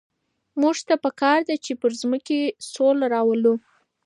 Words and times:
موږ 0.61 0.77
ته 0.87 0.95
په 1.03 1.09
کار 1.21 1.39
ده 1.47 1.55
چي 1.65 1.73
پر 1.81 1.91
مځکي 2.11 2.39
سوله 2.73 3.05
راولو. 3.13 3.53